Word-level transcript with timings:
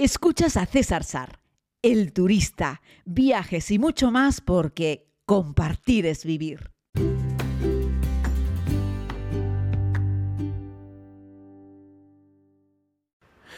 Escuchas 0.00 0.56
a 0.56 0.64
César 0.64 1.02
Sar, 1.02 1.40
el 1.82 2.12
turista, 2.12 2.82
viajes 3.04 3.68
y 3.72 3.80
mucho 3.80 4.12
más 4.12 4.40
porque 4.40 5.08
compartir 5.26 6.06
es 6.06 6.24
vivir. 6.24 6.70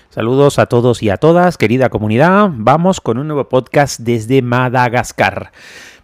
Saludos 0.09 0.59
a 0.59 0.65
todos 0.65 1.03
y 1.03 1.11
a 1.11 1.19
todas, 1.19 1.59
querida 1.59 1.91
comunidad. 1.91 2.49
Vamos 2.55 3.03
con 3.03 3.19
un 3.19 3.27
nuevo 3.27 3.47
podcast 3.51 4.01
desde 4.01 4.41
Madagascar. 4.41 5.53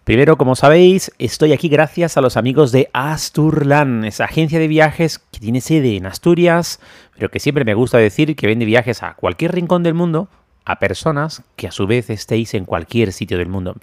Primero, 0.06 0.38
como 0.38 0.54
sabéis, 0.54 1.10
estoy 1.18 1.52
aquí 1.52 1.68
gracias 1.68 2.16
a 2.16 2.20
los 2.20 2.36
amigos 2.36 2.70
de 2.70 2.88
Asturlan, 2.92 4.04
esa 4.04 4.26
agencia 4.26 4.60
de 4.60 4.68
viajes 4.68 5.18
que 5.18 5.40
tiene 5.40 5.60
sede 5.60 5.96
en 5.96 6.06
Asturias, 6.06 6.78
pero 7.16 7.28
que 7.28 7.40
siempre 7.40 7.64
me 7.64 7.74
gusta 7.74 7.98
decir 7.98 8.36
que 8.36 8.46
vende 8.46 8.66
viajes 8.66 9.02
a 9.02 9.14
cualquier 9.14 9.52
rincón 9.52 9.82
del 9.82 9.94
mundo 9.94 10.28
a 10.66 10.78
personas 10.80 11.42
que 11.54 11.68
a 11.68 11.70
su 11.70 11.86
vez 11.86 12.10
estéis 12.10 12.52
en 12.54 12.64
cualquier 12.64 13.12
sitio 13.12 13.38
del 13.38 13.48
mundo. 13.48 13.76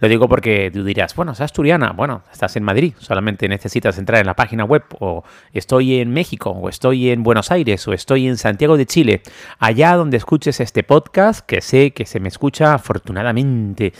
Lo 0.00 0.08
digo 0.08 0.28
porque 0.28 0.70
tú 0.72 0.82
dirás, 0.82 1.14
bueno, 1.14 1.32
es 1.32 1.40
asturiana, 1.40 1.92
bueno, 1.92 2.22
estás 2.32 2.56
en 2.56 2.64
Madrid, 2.64 2.94
solamente 2.98 3.46
necesitas 3.48 3.98
entrar 3.98 4.20
en 4.20 4.26
la 4.26 4.34
página 4.34 4.64
web 4.64 4.82
o 4.98 5.22
estoy 5.52 6.00
en 6.00 6.10
México 6.10 6.50
o 6.50 6.68
estoy 6.68 7.10
en 7.10 7.22
Buenos 7.22 7.50
Aires 7.50 7.86
o 7.86 7.92
estoy 7.92 8.26
en 8.26 8.38
Santiago 8.38 8.78
de 8.78 8.86
Chile, 8.86 9.22
allá 9.58 9.94
donde 9.94 10.16
escuches 10.16 10.60
este 10.60 10.82
podcast, 10.82 11.44
que 11.46 11.60
sé 11.60 11.92
que 11.92 12.06
se 12.06 12.20
me 12.20 12.28
escucha 12.28 12.72
afortunadamente 12.72 13.92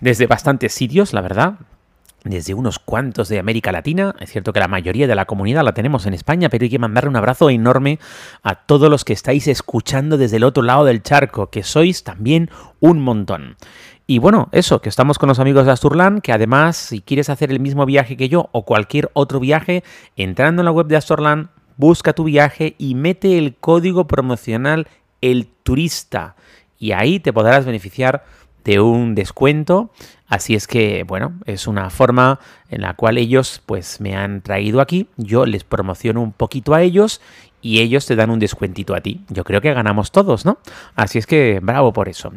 desde 0.00 0.26
bastantes 0.26 0.74
sitios, 0.74 1.12
la 1.12 1.20
verdad, 1.20 1.54
desde 2.24 2.54
unos 2.54 2.78
cuantos 2.78 3.28
de 3.28 3.38
América 3.38 3.70
Latina. 3.70 4.14
Es 4.18 4.32
cierto 4.32 4.52
que 4.52 4.60
la 4.60 4.68
mayoría 4.68 5.06
de 5.06 5.14
la 5.14 5.26
comunidad 5.26 5.62
la 5.62 5.74
tenemos 5.74 6.06
en 6.06 6.14
España, 6.14 6.48
pero 6.48 6.64
hay 6.64 6.70
que 6.70 6.78
mandarle 6.78 7.10
un 7.10 7.16
abrazo 7.16 7.50
enorme 7.50 7.98
a 8.42 8.54
todos 8.54 8.90
los 8.90 9.04
que 9.04 9.12
estáis 9.12 9.46
escuchando 9.46 10.16
desde 10.16 10.38
el 10.38 10.44
otro 10.44 10.62
lado 10.62 10.84
del 10.84 11.02
charco, 11.02 11.50
que 11.50 11.62
sois 11.62 12.02
también 12.02 12.50
un 12.80 13.00
montón. 13.00 13.56
Y 14.06 14.18
bueno, 14.18 14.48
eso, 14.52 14.82
que 14.82 14.88
estamos 14.88 15.18
con 15.18 15.28
los 15.28 15.38
amigos 15.38 15.64
de 15.64 15.72
Asturlan, 15.72 16.20
que 16.20 16.32
además, 16.32 16.76
si 16.76 17.00
quieres 17.00 17.30
hacer 17.30 17.50
el 17.50 17.60
mismo 17.60 17.86
viaje 17.86 18.16
que 18.16 18.28
yo 18.28 18.50
o 18.52 18.64
cualquier 18.64 19.10
otro 19.14 19.40
viaje, 19.40 19.82
entrando 20.16 20.60
en 20.60 20.66
la 20.66 20.72
web 20.72 20.86
de 20.86 20.96
Asturlan, 20.96 21.50
busca 21.76 22.12
tu 22.12 22.24
viaje 22.24 22.74
y 22.78 22.94
mete 22.94 23.38
el 23.38 23.56
código 23.56 24.06
promocional 24.06 24.88
El 25.22 25.46
Turista. 25.62 26.36
Y 26.78 26.92
ahí 26.92 27.18
te 27.18 27.32
podrás 27.32 27.64
beneficiar 27.64 28.24
de 28.64 28.80
un 28.80 29.14
descuento. 29.14 29.90
Así 30.28 30.54
es 30.54 30.66
que, 30.66 31.04
bueno, 31.04 31.34
es 31.44 31.66
una 31.66 31.90
forma 31.90 32.40
en 32.70 32.80
la 32.80 32.94
cual 32.94 33.18
ellos 33.18 33.62
pues 33.66 34.00
me 34.00 34.16
han 34.16 34.40
traído 34.40 34.80
aquí. 34.80 35.08
Yo 35.16 35.46
les 35.46 35.64
promociono 35.64 36.22
un 36.22 36.32
poquito 36.32 36.74
a 36.74 36.82
ellos 36.82 37.20
y 37.60 37.80
ellos 37.80 38.06
te 38.06 38.16
dan 38.16 38.30
un 38.30 38.38
descuentito 38.38 38.94
a 38.94 39.00
ti. 39.00 39.20
Yo 39.28 39.44
creo 39.44 39.60
que 39.60 39.72
ganamos 39.72 40.12
todos, 40.12 40.44
¿no? 40.44 40.58
Así 40.96 41.18
es 41.18 41.26
que 41.26 41.60
bravo 41.62 41.92
por 41.92 42.08
eso. 42.08 42.32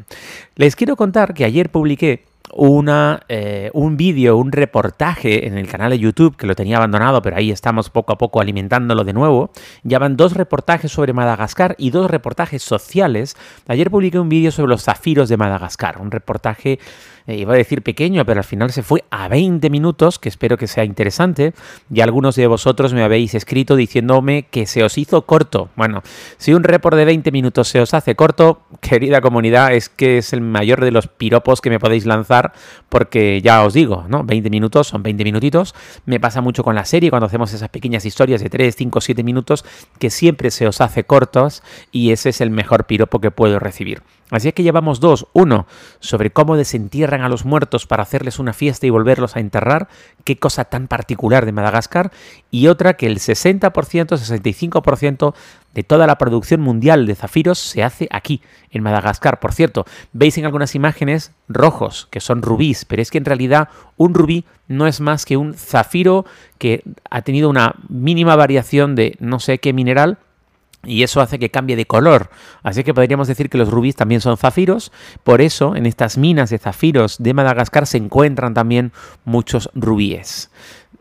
Les 0.56 0.76
quiero 0.76 0.96
contar 0.96 1.34
que 1.34 1.46
ayer 1.46 1.70
publiqué 1.70 2.26
una, 2.54 3.22
eh, 3.28 3.70
un 3.74 3.98
vídeo, 3.98 4.38
un 4.38 4.52
reportaje 4.52 5.48
en 5.48 5.58
el 5.58 5.68
canal 5.68 5.92
de 5.92 6.00
YouTube 6.00 6.38
que 6.38 6.48
lo 6.48 6.56
tenía 6.56 6.78
abandonado, 6.78 7.22
pero 7.22 7.36
ahí 7.36 7.52
estamos 7.52 7.90
poco 7.90 8.14
a 8.14 8.18
poco 8.18 8.40
alimentándolo 8.40 9.04
de 9.04 9.14
nuevo. 9.14 9.52
Ya 9.84 10.00
van 10.00 10.18
dos 10.18 10.34
reportajes 10.34 10.92
sobre 10.92 11.14
Madagascar 11.14 11.76
y 11.78 11.90
dos 11.90 12.10
reportajes 12.10 12.64
sociales. 12.64 13.36
Ayer 13.68 13.92
publiqué 13.92 14.20
un 14.20 14.30
vídeo 14.30 14.52
sobre 14.52 14.70
los 14.70 14.84
zafiros 14.84 15.30
de 15.30 15.38
Madagascar, 15.38 16.00
un 16.00 16.12
reportaje 16.12 16.80
eh, 17.28 17.36
iba 17.36 17.54
a 17.54 17.58
decir 17.58 17.82
pequeño, 17.82 18.26
pero 18.26 18.40
al 18.40 18.46
final 18.46 18.72
se 18.72 18.84
fue 18.84 19.04
a 19.10 19.28
20 19.28 19.70
minutos, 19.70 20.18
que 20.18 20.30
espero 20.30 20.58
que 20.58 20.68
sea 20.68 20.86
interesante. 20.86 21.54
Y 21.94 22.00
algunos 22.00 22.36
de 22.36 22.48
vosotros 22.48 22.94
me 22.94 23.04
habéis 23.04 23.36
escrito 23.36 23.76
diciéndome 23.76 24.44
que 24.50 24.66
se 24.66 24.84
os 24.84 24.98
hizo 24.98 25.24
corto. 25.24 25.70
Bueno, 25.76 26.04
si 26.38 26.54
un 26.54 26.64
report 26.64 26.96
de 26.96 27.04
20 27.04 27.32
minutos 27.32 27.68
se 27.68 27.82
os 27.82 27.94
hace 27.94 28.16
corto, 28.16 28.62
querida 28.80 29.20
comunidad, 29.20 29.74
es 29.74 29.90
que 29.90 30.20
es 30.20 30.32
el 30.32 30.40
mayor 30.40 30.84
de 30.84 30.92
los 30.92 31.08
piropos 31.08 31.60
que 31.60 31.70
me 31.70 31.80
podéis 31.80 32.06
lanzar, 32.06 32.54
porque 32.88 33.42
ya 33.42 33.64
os 33.64 33.74
digo, 33.74 34.06
¿no? 34.08 34.24
20 34.24 34.50
minutos 34.50 34.88
son 34.88 35.04
20 35.04 35.26
minutitos. 35.26 35.76
Me 36.06 36.22
pasa 36.22 36.40
mucho 36.40 36.64
con 36.64 36.76
la 36.76 36.86
serie 36.86 37.10
cuando 37.10 37.26
hacemos 37.26 37.54
esas 37.54 37.70
pequeñas 37.70 38.06
historias 38.06 38.42
de 38.42 38.50
3, 38.50 38.74
5, 38.74 39.02
7 39.02 39.24
minutos, 39.24 39.66
que 40.00 40.10
siempre 40.10 40.50
se 40.50 40.66
os 40.66 40.80
hace 40.80 41.04
cortos 41.04 41.62
y 41.92 42.12
ese 42.12 42.30
es 42.30 42.40
el 42.40 42.52
mejor 42.52 42.86
piropo 42.86 43.20
que 43.20 43.32
puedo 43.32 43.60
recibir. 43.60 44.02
Así 44.30 44.50
es 44.50 44.54
que 44.54 44.64
llevamos 44.64 45.00
dos. 45.00 45.28
Uno, 45.32 45.68
sobre 46.00 46.32
cómo 46.32 46.58
a 47.22 47.30
los 47.30 47.46
muertos 47.46 47.88
para 47.88 48.04
hacerles 48.04 48.40
una 48.40 48.54
fiesta 48.54 48.86
y 48.88 48.90
volverlos 48.90 49.36
a 49.36 49.40
enterrar. 49.40 49.88
Qué 50.24 50.38
cosa 50.38 50.66
tan 50.66 50.88
particular 50.88 51.46
de 51.46 51.52
Madagascar. 51.52 52.12
Y 52.52 52.68
otra, 52.68 52.96
que 52.96 53.08
el 53.08 53.20
60%, 53.20 53.72
65% 53.72 55.34
de 55.74 55.84
toda 55.84 56.08
la 56.08 56.18
producción 56.18 56.62
mundial 56.62 57.06
de 57.06 57.16
zafiros 57.16 57.60
se 57.60 57.84
hace 57.84 58.08
aquí, 58.12 58.42
en 58.72 58.84
Madagascar. 58.84 59.40
Por 59.40 59.54
cierto, 59.54 59.86
veis 60.14 60.38
en 60.38 60.46
algunas 60.46 60.76
imágenes 60.76 61.32
rojos, 61.48 62.08
que 62.10 62.20
son 62.20 62.42
rubíes, 62.42 62.86
pero 62.86 63.02
es 63.02 63.12
que 63.12 63.18
en 63.18 63.26
realidad 63.26 63.70
un 63.96 64.14
rubí 64.14 64.46
no 64.68 64.88
es 64.88 65.00
más 65.00 65.26
que 65.26 65.38
un 65.38 65.54
zafiro 65.54 66.26
que 66.58 66.84
ha 67.10 67.22
tenido 67.22 67.50
una 67.50 67.76
mínima 67.90 68.36
variación 68.36 68.96
de 68.96 69.16
no 69.20 69.40
sé 69.40 69.60
qué 69.60 69.74
mineral 69.74 70.18
y 70.88 71.04
eso 71.04 71.22
hace 71.22 71.38
que 71.38 71.52
cambie 71.52 71.76
de 71.76 71.86
color. 71.86 72.30
Así 72.64 72.84
que 72.84 72.94
podríamos 72.94 73.28
decir 73.28 73.50
que 73.50 73.58
los 73.58 73.70
rubíes 73.70 73.96
también 73.96 74.22
son 74.22 74.38
zafiros. 74.38 74.92
Por 75.24 75.42
eso 75.42 75.76
en 75.76 75.86
estas 75.86 76.18
minas 76.18 76.50
de 76.50 76.58
zafiros 76.58 77.18
de 77.20 77.34
Madagascar 77.34 77.86
se 77.86 77.98
encuentran 77.98 78.54
también 78.54 78.92
muchos 79.26 79.70
rubíes. 79.76 80.50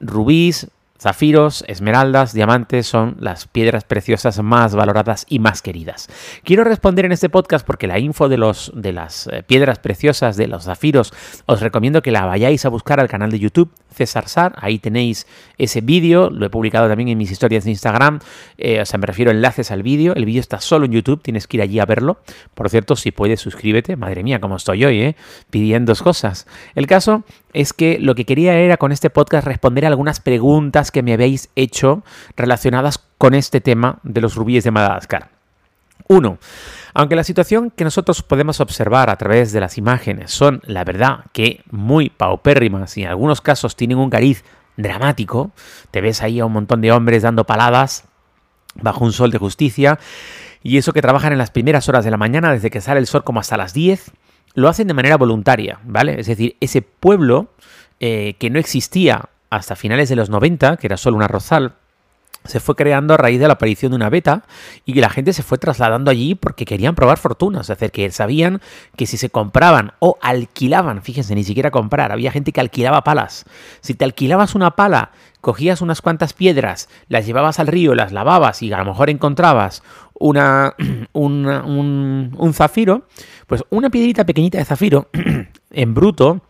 Rubíes, 0.00 0.68
Zafiros, 1.06 1.64
esmeraldas, 1.68 2.32
diamantes 2.32 2.88
son 2.88 3.14
las 3.20 3.46
piedras 3.46 3.84
preciosas 3.84 4.42
más 4.42 4.74
valoradas 4.74 5.24
y 5.28 5.38
más 5.38 5.62
queridas. 5.62 6.08
Quiero 6.42 6.64
responder 6.64 7.04
en 7.04 7.12
este 7.12 7.28
podcast 7.28 7.64
porque 7.64 7.86
la 7.86 8.00
info 8.00 8.28
de, 8.28 8.36
los, 8.36 8.72
de 8.74 8.92
las 8.92 9.28
eh, 9.28 9.44
piedras 9.46 9.78
preciosas, 9.78 10.36
de 10.36 10.48
los 10.48 10.64
zafiros, 10.64 11.14
os 11.46 11.60
recomiendo 11.60 12.02
que 12.02 12.10
la 12.10 12.26
vayáis 12.26 12.64
a 12.64 12.70
buscar 12.70 12.98
al 12.98 13.06
canal 13.06 13.30
de 13.30 13.38
YouTube 13.38 13.70
César 13.94 14.28
Sar, 14.28 14.54
ahí 14.58 14.80
tenéis 14.80 15.28
ese 15.58 15.80
vídeo, 15.80 16.28
lo 16.28 16.46
he 16.46 16.50
publicado 16.50 16.88
también 16.88 17.08
en 17.08 17.16
mis 17.16 17.30
historias 17.30 17.64
de 17.64 17.70
Instagram, 17.70 18.18
eh, 18.58 18.80
o 18.80 18.84
sea, 18.84 18.98
me 18.98 19.06
refiero 19.06 19.30
a 19.30 19.34
enlaces 19.34 19.70
al 19.70 19.84
vídeo, 19.84 20.12
el 20.14 20.24
vídeo 20.24 20.40
está 20.40 20.60
solo 20.60 20.86
en 20.86 20.92
YouTube, 20.92 21.22
tienes 21.22 21.46
que 21.46 21.56
ir 21.58 21.62
allí 21.62 21.78
a 21.78 21.86
verlo. 21.86 22.18
Por 22.54 22.68
cierto, 22.68 22.96
si 22.96 23.12
puedes, 23.12 23.40
suscríbete, 23.40 23.96
madre 23.96 24.22
mía, 24.22 24.40
cómo 24.40 24.56
estoy 24.56 24.84
hoy, 24.84 25.00
¿eh? 25.00 25.16
Pidiendo 25.50 25.94
cosas. 25.94 26.46
El 26.74 26.86
caso 26.86 27.24
es 27.56 27.72
que 27.72 27.98
lo 27.98 28.14
que 28.14 28.26
quería 28.26 28.54
era 28.54 28.76
con 28.76 28.92
este 28.92 29.08
podcast 29.08 29.46
responder 29.46 29.86
a 29.86 29.88
algunas 29.88 30.20
preguntas 30.20 30.90
que 30.90 31.02
me 31.02 31.14
habéis 31.14 31.48
hecho 31.56 32.04
relacionadas 32.36 32.98
con 33.16 33.32
este 33.32 33.62
tema 33.62 33.98
de 34.02 34.20
los 34.20 34.34
rubíes 34.34 34.62
de 34.62 34.70
Madagascar. 34.70 35.30
Uno, 36.06 36.36
aunque 36.92 37.16
la 37.16 37.24
situación 37.24 37.70
que 37.70 37.84
nosotros 37.84 38.22
podemos 38.22 38.60
observar 38.60 39.08
a 39.08 39.16
través 39.16 39.52
de 39.52 39.60
las 39.60 39.78
imágenes 39.78 40.32
son, 40.32 40.60
la 40.66 40.84
verdad, 40.84 41.20
que 41.32 41.64
muy 41.70 42.10
paupérrimas 42.10 42.94
y 42.98 43.04
en 43.04 43.08
algunos 43.08 43.40
casos 43.40 43.74
tienen 43.74 43.96
un 43.96 44.10
cariz 44.10 44.44
dramático, 44.76 45.50
te 45.90 46.02
ves 46.02 46.22
ahí 46.22 46.40
a 46.40 46.44
un 46.44 46.52
montón 46.52 46.82
de 46.82 46.92
hombres 46.92 47.22
dando 47.22 47.44
paladas 47.44 48.04
bajo 48.74 49.02
un 49.02 49.14
sol 49.14 49.30
de 49.30 49.38
justicia, 49.38 49.98
y 50.62 50.76
eso 50.76 50.92
que 50.92 51.00
trabajan 51.00 51.32
en 51.32 51.38
las 51.38 51.50
primeras 51.50 51.88
horas 51.88 52.04
de 52.04 52.10
la 52.10 52.18
mañana, 52.18 52.52
desde 52.52 52.70
que 52.70 52.82
sale 52.82 53.00
el 53.00 53.06
sol 53.06 53.24
como 53.24 53.40
hasta 53.40 53.56
las 53.56 53.72
10, 53.72 54.12
lo 54.56 54.68
hacen 54.68 54.88
de 54.88 54.94
manera 54.94 55.16
voluntaria, 55.16 55.78
¿vale? 55.84 56.18
Es 56.18 56.26
decir, 56.26 56.56
ese 56.60 56.82
pueblo 56.82 57.50
eh, 58.00 58.34
que 58.38 58.50
no 58.50 58.58
existía 58.58 59.28
hasta 59.50 59.76
finales 59.76 60.08
de 60.08 60.16
los 60.16 60.30
90, 60.30 60.78
que 60.78 60.86
era 60.86 60.96
solo 60.96 61.18
un 61.18 61.22
arrozal, 61.22 61.74
se 62.46 62.60
fue 62.60 62.74
creando 62.74 63.14
a 63.14 63.16
raíz 63.16 63.38
de 63.38 63.48
la 63.48 63.54
aparición 63.54 63.90
de 63.90 63.96
una 63.96 64.08
beta 64.08 64.44
y 64.84 64.94
que 64.94 65.00
la 65.00 65.10
gente 65.10 65.32
se 65.32 65.42
fue 65.42 65.58
trasladando 65.58 66.10
allí 66.10 66.34
porque 66.34 66.64
querían 66.64 66.94
probar 66.94 67.18
fortunas, 67.18 67.68
es 67.68 67.78
decir, 67.78 67.90
que 67.90 68.10
sabían 68.10 68.60
que 68.96 69.06
si 69.06 69.16
se 69.16 69.30
compraban 69.30 69.92
o 69.98 70.16
alquilaban, 70.22 71.02
fíjense, 71.02 71.34
ni 71.34 71.44
siquiera 71.44 71.70
comprar, 71.70 72.12
había 72.12 72.32
gente 72.32 72.52
que 72.52 72.60
alquilaba 72.60 73.04
palas. 73.04 73.44
Si 73.80 73.94
te 73.94 74.04
alquilabas 74.04 74.54
una 74.54 74.70
pala, 74.72 75.10
cogías 75.40 75.80
unas 75.80 76.00
cuantas 76.00 76.32
piedras, 76.32 76.88
las 77.08 77.26
llevabas 77.26 77.58
al 77.58 77.66
río, 77.66 77.94
las 77.94 78.12
lavabas 78.12 78.62
y 78.62 78.72
a 78.72 78.78
lo 78.78 78.86
mejor 78.86 79.10
encontrabas 79.10 79.82
una, 80.18 80.74
un, 81.12 82.34
un 82.36 82.54
zafiro, 82.54 83.06
pues 83.46 83.64
una 83.70 83.90
piedrita 83.90 84.24
pequeñita 84.24 84.58
de 84.58 84.64
zafiro 84.64 85.08
en 85.70 85.94
bruto, 85.94 86.42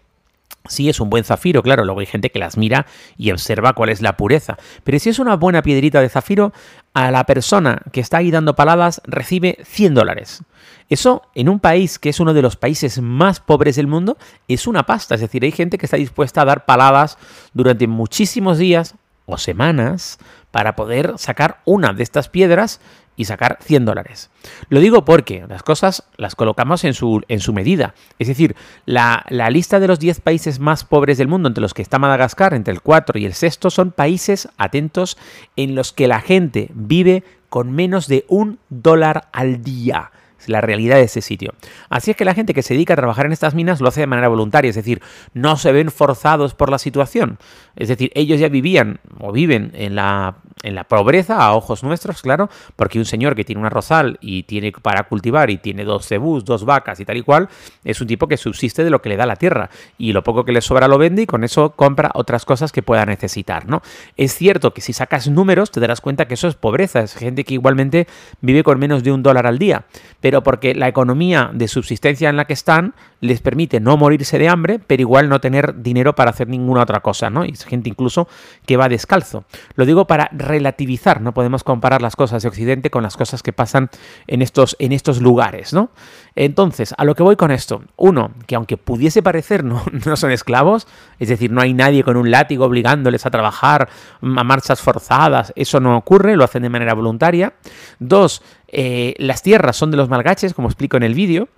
Sí, 0.69 0.89
es 0.89 1.01
un 1.01 1.11
buen 1.11 1.25
zafiro, 1.25 1.63
claro, 1.63 1.85
luego 1.85 2.01
hay 2.01 2.07
gente 2.07 2.31
que 2.31 2.39
las 2.39 2.57
mira 2.57 2.87
y 3.17 3.31
observa 3.31 3.73
cuál 3.73 3.91
es 3.91 4.01
la 4.01 4.17
pureza. 4.17 4.57
Pero 4.85 4.99
si 4.99 5.11
es 5.11 5.19
una 5.19 5.37
buena 5.37 5.63
piedrita 5.63 6.01
de 6.01 6.09
zafiro, 6.09 6.53
a 6.95 7.11
la 7.11 7.25
persona 7.25 7.83
que 7.93 8.01
está 8.01 8.19
ahí 8.19 8.31
dando 8.31 8.57
paladas 8.57 9.01
recibe 9.05 9.59
100 9.65 9.95
dólares. 9.95 10.43
Eso 10.89 11.23
en 11.35 11.49
un 11.49 11.61
país 11.61 11.99
que 11.99 12.09
es 12.09 12.21
uno 12.21 12.33
de 12.33 12.43
los 12.43 12.57
países 12.57 13.01
más 13.01 13.41
pobres 13.41 13.77
del 13.77 13.87
mundo 13.87 14.17
es 14.49 14.67
una 14.67 14.87
pasta. 14.87 15.15
Es 15.15 15.21
decir, 15.21 15.45
hay 15.45 15.53
gente 15.53 15.79
que 15.79 15.87
está 15.87 15.97
dispuesta 15.97 16.43
a 16.43 16.47
dar 16.47 16.65
paladas 16.65 17.19
durante 17.53 17.87
muchísimos 17.87 18.59
días 18.59 18.95
o 19.27 19.37
semanas 19.37 20.19
para 20.53 20.77
poder 20.77 21.15
sacar 21.17 21.61
una 21.65 21.93
de 21.93 22.03
estas 22.03 22.29
piedras 22.29 22.81
y 23.17 23.25
sacar 23.25 23.59
100 23.63 23.85
dólares. 23.85 24.31
Lo 24.69 24.81
digo 24.81 25.05
porque 25.05 25.45
las 25.49 25.63
cosas 25.63 26.05
las 26.17 26.35
colocamos 26.35 26.85
en 26.85 26.95
su, 26.95 27.23
en 27.29 27.41
su 27.41 27.53
medida. 27.53 27.95
Es 28.19 28.29
decir, 28.29 28.55
la, 28.85 29.25
la, 29.29 29.51
lista 29.51 29.81
de 29.81 29.89
los 29.89 29.99
10 29.99 30.21
países 30.21 30.61
más 30.61 30.85
pobres 30.85 31.19
del 31.19 31.29
mundo, 31.29 31.49
entre 31.49 31.63
los 31.63 31.75
que 31.75 31.83
está 31.83 31.99
Madagascar, 31.99 32.55
entre 32.55 32.75
el 32.75 32.83
4 32.83 33.19
y 33.19 33.27
el 33.27 33.35
6, 33.35 33.59
son 33.69 33.91
países, 33.91 34.49
atentos, 34.59 35.17
en 35.57 35.75
los 35.75 35.93
que 35.93 36.09
la 36.09 36.21
gente 36.21 36.71
vive 36.75 37.25
con 37.49 37.73
menos 37.73 38.07
de 38.07 38.25
un 38.29 38.59
dólar 38.69 39.29
al 39.33 39.63
día. 39.63 40.11
La 40.47 40.61
realidad 40.61 40.97
de 40.97 41.03
ese 41.03 41.21
sitio. 41.21 41.53
Así 41.89 42.11
es 42.11 42.17
que 42.17 42.25
la 42.25 42.35
gente 42.35 42.55
que 42.55 42.63
se 42.63 42.75
dedica 42.75 42.95
a 42.95 42.97
trabajar 42.97 43.27
en 43.27 43.33
estas 43.33 43.55
minas 43.55 43.81
lo 43.81 43.89
hace 43.89 44.01
de 44.01 44.07
manera 44.07 44.29
voluntaria, 44.29 44.71
es 44.71 44.77
decir, 44.77 45.03
no 45.35 45.57
se 45.57 45.73
ven 45.73 45.91
forzados 45.91 46.55
por 46.55 46.71
la 46.71 46.79
situación. 46.79 47.39
Es 47.77 47.89
decir, 47.89 48.11
ellos 48.15 48.41
ya 48.41 48.49
vivían 48.49 49.01
o 49.19 49.33
viven 49.33 49.73
en 49.75 49.97
la 49.97 50.37
en 50.63 50.75
la 50.75 50.85
pobreza 50.85 51.37
a 51.37 51.55
ojos 51.55 51.83
nuestros, 51.83 52.23
claro, 52.23 52.49
porque 52.77 52.99
un 52.99 53.05
señor 53.05 53.37
que 53.37 53.45
tiene 53.45 53.61
una 53.61 53.71
rosal 53.71 54.19
y 54.21 54.45
tiene 54.45 54.73
para 54.73 55.05
cultivar 55.05 55.51
y 55.51 55.59
tiene 55.59 55.85
dos 55.85 56.07
cebús, 56.07 56.45
dos 56.45 56.65
vacas 56.65 56.99
y 56.99 57.05
tal 57.05 57.19
y 57.19 57.23
cual, 57.23 57.49
es 57.85 58.01
un 58.01 58.07
tipo 58.07 58.27
que 58.27 58.37
subsiste 58.37 58.83
de 58.83 58.91
lo 58.91 59.03
que 59.03 59.11
le 59.11 59.17
da 59.17 59.27
la 59.27 59.37
tierra 59.37 59.71
y 59.99 60.13
lo 60.13 60.25
poco 60.25 60.45
que 60.45 60.53
le 60.53 60.61
sobra 60.61 60.89
lo 60.89 60.99
vende 60.99 61.23
y 61.23 61.27
con 61.27 61.45
eso 61.45 61.71
compra 61.71 62.11
otras 62.15 62.45
cosas 62.45 62.73
que 62.73 62.83
pueda 62.83 63.05
necesitar, 63.07 63.69
¿no? 63.69 63.83
Es 64.17 64.35
cierto 64.35 64.73
que 64.73 64.81
si 64.81 64.93
sacas 64.93 65.29
números 65.29 65.71
te 65.71 65.79
darás 65.79 66.01
cuenta 66.01 66.27
que 66.27 66.35
eso 66.35 66.49
es 66.49 66.55
pobreza, 66.55 67.01
es 67.01 67.15
gente 67.15 67.45
que 67.45 67.55
igualmente 67.55 68.07
vive 68.41 68.65
con 68.65 68.79
menos 68.79 69.05
de 69.05 69.13
un 69.13 69.23
dólar 69.23 69.47
al 69.47 69.59
día, 69.59 69.85
pero 70.21 70.36
porque 70.43 70.75
la 70.75 70.89
economía 70.89 71.51
de 71.53 71.69
subsistencia 71.69 72.29
en 72.29 72.37
la 72.37 72.47
que 72.47 72.53
están 72.53 72.95
les 73.21 73.41
permite 73.41 73.81
no 73.81 73.97
morirse 73.97 74.39
de 74.39 74.49
hambre, 74.49 74.79
pero 74.79 75.01
igual 75.01 75.29
no 75.29 75.41
tener 75.41 75.83
dinero 75.83 76.15
para 76.15 76.31
hacer 76.31 76.49
ninguna 76.49 76.83
otra 76.83 77.01
cosa, 77.01 77.31
¿no? 77.31 77.45
Y 77.45 77.51
es 77.51 77.65
gente 77.65 77.89
incluso 77.89 78.29
que 78.67 78.77
va 78.77 78.89
descalzo. 78.89 79.45
Lo 79.75 79.87
digo 79.87 80.07
para 80.07 80.29
relativizar, 80.33 81.21
no 81.21 81.33
podemos 81.33 81.65
comparar 81.65 82.03
las 82.03 82.17
cosas 82.17 82.43
de 82.43 82.49
Occidente 82.49 82.91
con 82.91 83.03
las 83.03 83.17
cosas 83.17 83.43
que 83.43 83.53
pasan 83.53 83.91
en 84.27 84.43
estos, 84.43 84.77
en 84.79 84.93
estos 84.93 85.21
lugares, 85.21 85.73
¿no? 85.73 85.91
Entonces, 86.35 86.95
a 86.97 87.05
lo 87.05 87.15
que 87.15 87.23
voy 87.23 87.37
con 87.37 87.51
esto, 87.51 87.83
uno, 87.97 88.33
que 88.47 88.57
aunque 88.57 88.77
pudiese 88.77 89.23
parecer 89.23 89.65
no, 89.65 89.83
no 90.07 90.17
son 90.17 90.31
esclavos, 90.31 90.87
es 91.19 91.29
decir, 91.29 91.51
no 91.51 91.63
hay 91.63 91.73
nadie 91.73 92.05
con 92.05 92.17
un 92.17 92.31
látigo 92.31 92.67
obligándoles 92.67 93.25
a 93.25 93.31
trabajar 93.31 93.89
a 94.21 94.45
marchas 94.45 94.81
forzadas, 94.81 95.53
eso 95.57 95.81
no 95.81 95.97
ocurre, 95.97 96.37
lo 96.37 96.45
hacen 96.45 96.63
de 96.63 96.69
manera 96.69 96.95
voluntaria. 96.95 97.55
Dos, 97.99 98.43
eh, 98.79 99.15
las 99.17 99.43
tierras 99.43 99.75
son 99.75 99.91
de 99.91 99.97
los 99.97 100.11
malgaches, 100.11 100.53
como 100.53 100.69
explico 100.69 100.99
en 100.99 101.03
el 101.03 101.15
vídeo, 101.15 101.49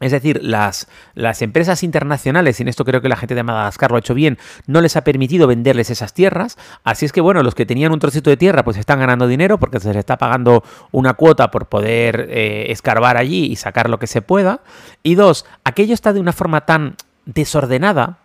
es 0.00 0.10
decir, 0.10 0.40
las, 0.42 0.88
las, 1.14 1.40
empresas 1.40 1.84
internacionales, 1.84 2.58
y 2.58 2.64
en 2.64 2.68
esto 2.68 2.84
creo 2.84 3.00
que 3.00 3.08
la 3.08 3.14
gente 3.14 3.36
de 3.36 3.44
Madagascar 3.44 3.92
lo 3.92 3.96
ha 3.96 4.00
hecho 4.00 4.12
bien, 4.12 4.38
no 4.66 4.80
les 4.80 4.96
ha 4.96 5.04
permitido 5.04 5.46
venderles 5.46 5.88
esas 5.90 6.14
tierras. 6.14 6.58
Así 6.82 7.06
es 7.06 7.12
que, 7.12 7.20
bueno, 7.20 7.44
los 7.44 7.54
que 7.54 7.64
tenían 7.64 7.92
un 7.92 8.00
trocito 8.00 8.28
de 8.28 8.36
tierra, 8.36 8.64
pues 8.64 8.76
están 8.76 8.98
ganando 8.98 9.28
dinero 9.28 9.58
porque 9.58 9.78
se 9.78 9.86
les 9.86 9.98
está 9.98 10.18
pagando 10.18 10.64
una 10.90 11.14
cuota 11.14 11.52
por 11.52 11.66
poder 11.66 12.26
eh, 12.28 12.72
escarbar 12.72 13.16
allí 13.18 13.46
y 13.46 13.54
sacar 13.54 13.88
lo 13.88 14.00
que 14.00 14.08
se 14.08 14.20
pueda. 14.20 14.60
Y 15.04 15.14
dos, 15.14 15.46
aquello 15.62 15.94
está 15.94 16.12
de 16.12 16.18
una 16.18 16.32
forma 16.32 16.62
tan 16.62 16.96
desordenada, 17.24 18.18